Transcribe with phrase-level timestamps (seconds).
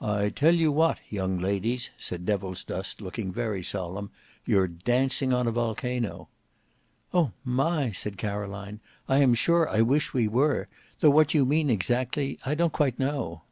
[0.00, 4.10] "I tell you what, young ladies," said Devilsdust, looking very solemn,
[4.46, 6.30] "you're dancing on a volcano."
[7.12, 7.32] "Oh!
[7.44, 8.80] my," said Caroline.
[9.06, 10.68] "I am sure I wish we were;
[11.00, 13.42] though what you mean exactly I don't quite know."